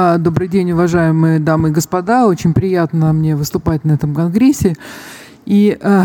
[0.00, 2.28] А, добрый день, уважаемые дамы и господа.
[2.28, 4.76] Очень приятно мне выступать на этом конгрессе.
[5.44, 6.04] И э,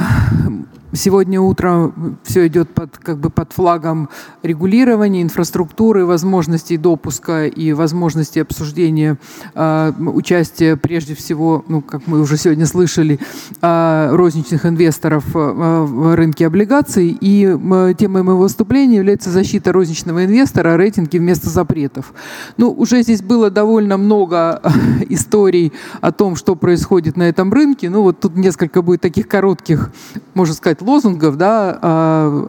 [0.96, 4.10] Сегодня утром все идет под, как бы под флагом
[4.44, 9.18] регулирования инфраструктуры, возможностей допуска и возможности обсуждения
[9.56, 13.20] э, участия, прежде всего, ну, как мы уже сегодня слышали,
[13.60, 17.18] э, розничных инвесторов э, в рынке облигаций.
[17.20, 22.14] И э, темой моего выступления является защита розничного инвестора, рейтинги вместо запретов.
[22.58, 24.62] Ну, уже здесь было довольно много
[25.10, 27.90] историй о том, что происходит на этом рынке.
[27.90, 29.90] Ну, вот тут несколько будет таких коротких,
[30.36, 32.48] можно сказать, лозунгов, да, а,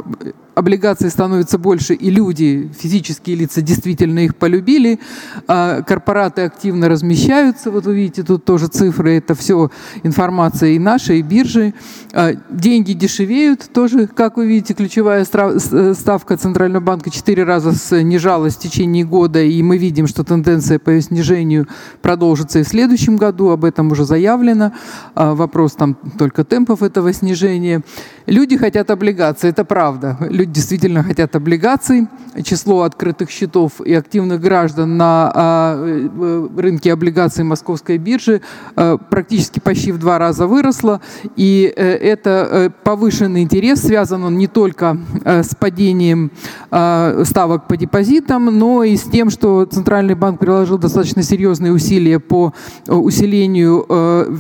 [0.54, 5.00] облигаций становится больше, и люди, физические лица, действительно их полюбили.
[5.48, 7.70] А, корпораты активно размещаются.
[7.70, 9.16] Вот вы видите, тут тоже цифры.
[9.16, 9.70] Это все
[10.02, 11.74] информация и наша, и биржи.
[12.12, 18.60] А, деньги дешевеют тоже, как вы видите, ключевая ставка Центрального банка четыре раза снижалась в
[18.60, 21.68] течение года, и мы видим, что тенденция по ее снижению
[22.02, 23.50] продолжится и в следующем году.
[23.50, 24.73] Об этом уже заявлено.
[25.14, 27.82] А, вопрос там только темпов этого снижения.
[28.26, 32.06] Люди хотят облигации, это правда люди действительно хотят облигаций.
[32.42, 38.40] Число открытых счетов и активных граждан на а, э, рынке облигаций Московской биржи
[38.76, 41.01] э, практически почти в два раза выросло.
[41.36, 46.30] И э, это повышенный интерес, связан он не только с падением
[46.70, 52.52] ставок по депозитам, но и с тем, что Центральный банк приложил достаточно серьезные усилия по
[52.88, 53.86] усилению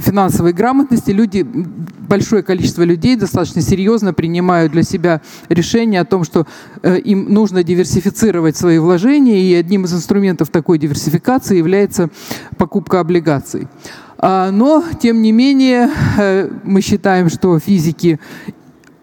[0.04, 1.12] финансовой грамотности.
[1.12, 1.46] Люди,
[2.08, 6.46] большое количество людей достаточно серьезно принимают для себя решения решение о том, что
[6.82, 12.08] э, им нужно диверсифицировать свои вложения, и одним из инструментов такой диверсификации является
[12.56, 13.68] покупка облигаций.
[14.18, 18.18] А, но, тем не менее, э, мы считаем, что физики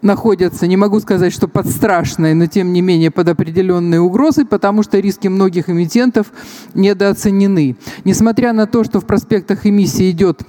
[0.02, 4.82] находятся, не могу сказать, что под страшной, но тем не менее под определенной угрозой, потому
[4.82, 6.26] что риски многих эмитентов
[6.74, 7.76] недооценены.
[8.04, 10.42] Несмотря на то, что в проспектах эмиссии идет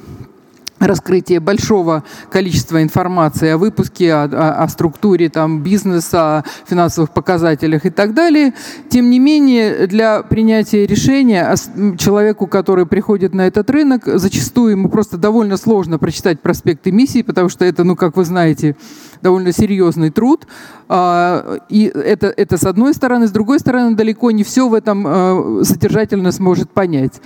[0.84, 7.86] раскрытие большого количества информации о выпуске, о, о, о структуре там, бизнеса, о финансовых показателях
[7.86, 8.54] и так далее.
[8.90, 11.56] Тем не менее, для принятия решения
[11.98, 17.50] человеку, который приходит на этот рынок, зачастую ему просто довольно сложно прочитать проспект эмиссии, потому
[17.50, 18.76] что это, ну, как вы знаете,
[19.22, 20.48] довольно серьезный труд.
[20.90, 23.28] А, и это, это с одной стороны.
[23.28, 27.22] С другой стороны, далеко не все в этом э, содержательно сможет понять.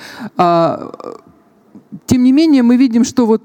[2.05, 3.43] Тем не менее, мы видим, что вот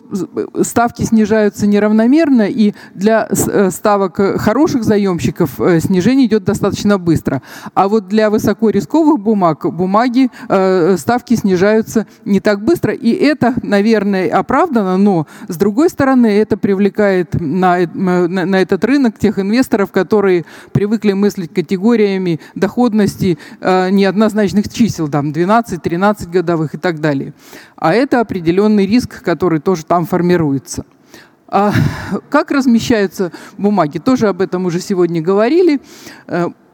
[0.62, 7.42] ставки снижаются неравномерно, и для э, ставок хороших заемщиков э, снижение идет достаточно быстро.
[7.75, 12.92] А вот для высокорисковых бумаг бумаги э, ставки снижаются не так быстро.
[12.92, 19.38] И это, наверное, оправдано, но с другой стороны, это привлекает на, на, этот рынок тех
[19.38, 27.34] инвесторов, которые привыкли мыслить категориями доходности неоднозначных чисел, там 12, 13 годовых и так далее.
[27.76, 30.84] А это определенный риск, который тоже там формируется.
[31.47, 31.72] А
[32.28, 33.98] как размещаются бумаги?
[33.98, 35.80] Тоже об этом уже сегодня говорили.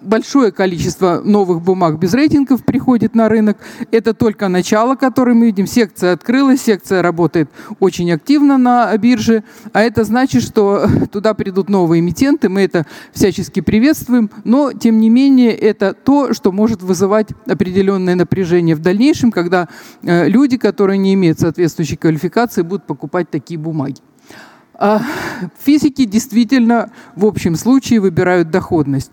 [0.01, 3.59] Большое количество новых бумаг без рейтингов приходит на рынок.
[3.91, 5.67] Это только начало, которое мы видим.
[5.67, 7.51] Секция открылась, секция работает
[7.81, 9.43] очень активно на бирже,
[9.73, 15.11] а это значит, что туда придут новые эмитенты, мы это всячески приветствуем, но тем не
[15.11, 19.69] менее это то, что может вызывать определенное напряжение в дальнейшем, когда
[20.03, 24.01] э, люди, которые не имеют соответствующей квалификации, будут покупать такие бумаги.
[24.81, 25.03] А
[25.61, 29.11] физики действительно в общем случае выбирают доходность.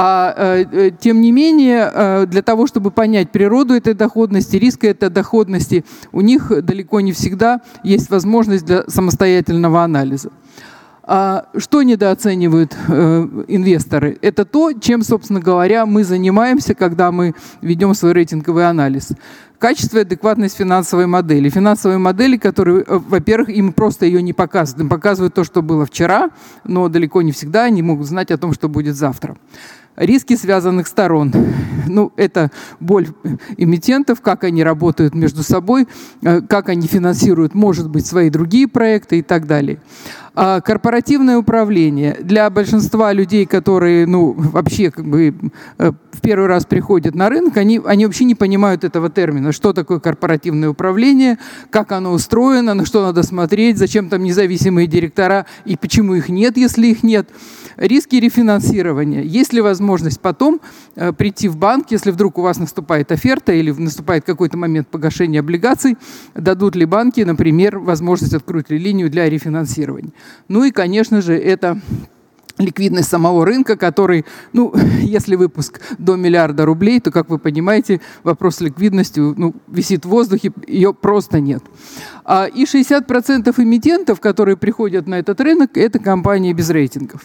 [0.00, 4.86] А э, э, тем не менее, э, для того, чтобы понять природу этой доходности, риска
[4.86, 10.30] этой доходности, у них далеко не всегда есть возможность для самостоятельного анализа.
[11.02, 12.76] А что недооценивают
[13.48, 14.18] инвесторы?
[14.22, 19.08] Это то, чем, собственно говоря, мы занимаемся, когда мы ведем свой рейтинговый анализ.
[19.58, 21.48] Качество и адекватность финансовой модели.
[21.48, 24.82] Финансовые модели, которые, во-первых, им просто ее не показывают.
[24.82, 26.30] Им показывают то, что было вчера,
[26.62, 29.36] но далеко не всегда они могут знать о том, что будет завтра
[29.98, 31.32] риски связанных сторон.
[31.86, 32.50] Ну, это
[32.80, 33.08] боль
[33.56, 35.88] эмитентов, как они работают между собой,
[36.22, 39.80] э, как они финансируют, может быть, свои другие проекты и так далее.
[40.40, 45.34] А корпоративное управление для большинства людей, которые, ну, вообще как бы
[45.78, 49.72] э, в первый раз приходят на рынок, они, они вообще не понимают этого термина, что
[49.72, 51.38] такое корпоративное управление,
[51.70, 56.56] как оно устроено, на что надо смотреть, зачем там независимые директора и почему их нет,
[56.56, 57.28] если их нет.
[57.78, 59.22] Риски рефинансирования.
[59.22, 60.60] Есть ли возможность потом
[60.96, 65.40] э, прийти в банк, если вдруг у вас наступает оферта или наступает какой-то момент погашения
[65.40, 65.96] облигаций,
[66.34, 70.12] дадут ли банки, например, возможность открыть ли линию для рефинансирования.
[70.48, 71.80] Ну и, конечно же, это
[72.58, 78.60] ликвидность самого рынка, который, ну, если выпуск до миллиарда рублей, то, как вы понимаете, вопрос
[78.60, 81.62] ликвидности ну, висит в воздухе, ее просто нет.
[82.24, 87.22] А, и 60% эмитентов, которые приходят на этот рынок, это компании без рейтингов.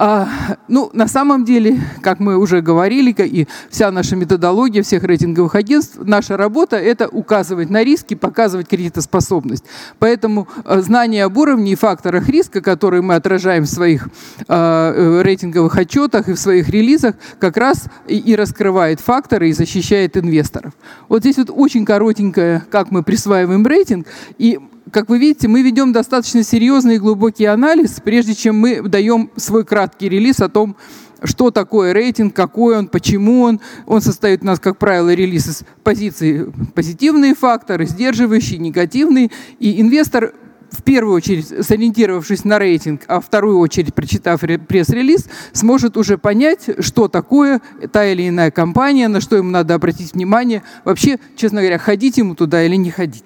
[0.00, 0.28] А,
[0.68, 5.98] ну, на самом деле, как мы уже говорили, и вся наша методология всех рейтинговых агентств,
[6.00, 9.64] наша работа– это указывать на риски, показывать кредитоспособность.
[9.98, 14.08] Поэтому э, знание об уровне и факторах риска, которые мы отражаем в своих
[14.46, 19.52] а, э, рейтинговых отчетах и в своих релизах, как раз и, и раскрывает факторы и
[19.52, 20.74] защищает инвесторов.
[21.08, 24.06] Вот здесь вот очень коротенькое, как мы присваиваем рейтинг,
[24.38, 24.60] и
[24.92, 29.64] как вы видите, мы ведем достаточно серьезный и глубокий анализ, прежде чем мы даем свой
[29.64, 30.76] краткий релиз о том,
[31.24, 33.60] что такое рейтинг, какой он, почему он.
[33.86, 39.30] Он состоит у нас, как правило, релиз из позиции позитивные факторы, сдерживающие, негативные.
[39.58, 40.34] И инвестор
[40.70, 47.08] в первую очередь, сориентировавшись на рейтинг, а вторую очередь, прочитав пресс-релиз, сможет уже понять, что
[47.08, 50.62] такое та или иная компания, на что ему надо обратить внимание.
[50.84, 53.24] Вообще, честно говоря, ходить ему туда или не ходить.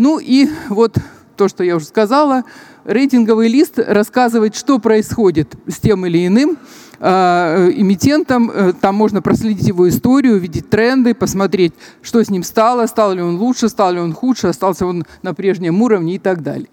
[0.00, 0.96] Ну и вот
[1.36, 2.44] то, что я уже сказала,
[2.84, 6.56] рейтинговый лист рассказывает, что происходит с тем или иным
[7.00, 8.50] э, эмитентом.
[8.50, 13.20] Э, там можно проследить его историю, увидеть тренды, посмотреть, что с ним стало, стал ли
[13.20, 16.70] он лучше, стал ли он худше, остался он на прежнем уровне и так далее.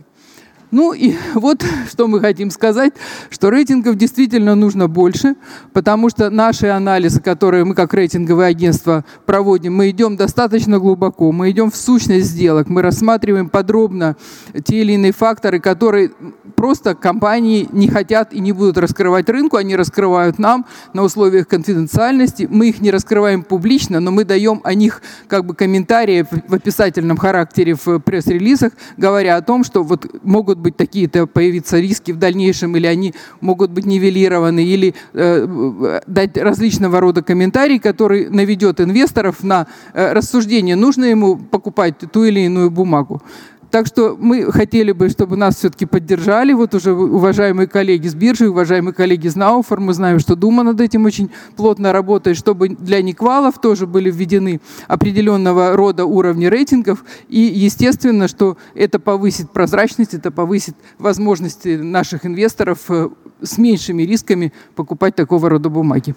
[0.72, 2.94] Ну и вот что мы хотим сказать,
[3.30, 5.36] что рейтингов действительно нужно больше,
[5.74, 11.52] потому что наши анализы, которые мы как рейтинговое агентство проводим, мы идем достаточно глубоко, мы
[11.52, 14.18] идем в сущность сделок, мы рассматриваем подробно
[14.64, 16.12] те или иные факторы, которые
[16.57, 22.48] просто компании не хотят и не будут раскрывать рынку, они раскрывают нам на условиях конфиденциальности.
[22.50, 27.18] Мы их не раскрываем публично, но мы даем о них как бы комментарии в описательном
[27.18, 32.75] характере в пресс-релизах, говоря о том, что вот могут быть такие-то появиться риски в дальнейшем,
[32.75, 39.68] или они могут быть нивелированы, или э, дать различного рода комментарии, который наведет инвесторов на
[39.94, 43.21] э, рассуждение, нужно ему покупать ту или иную бумагу.
[43.69, 46.54] Так что мы хотели бы, чтобы нас все-таки поддержали.
[46.54, 50.80] Вот уже уважаемые коллеги с биржи, уважаемые коллеги из Науфор, мы знаем, что Дума над
[50.80, 57.04] этим очень плотно работает, чтобы для Никвалов тоже были введены определенного рода уровни рейтингов.
[57.28, 63.10] И естественно, что это повысит прозрачность, это повысит возможности наших инвесторов э,
[63.42, 66.16] с меньшими рисками покупать такого рода бумаги.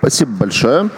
[0.00, 0.90] Спасибо большое.